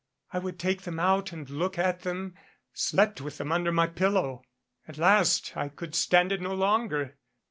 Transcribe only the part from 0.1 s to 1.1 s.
I would take them